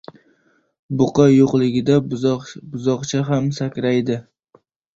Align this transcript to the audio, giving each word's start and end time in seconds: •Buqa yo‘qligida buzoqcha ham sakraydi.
•Buqa 1.01 1.25
yo‘qligida 1.33 1.99
buzoqcha 2.15 3.23
ham 3.31 3.53
sakraydi. 3.61 4.21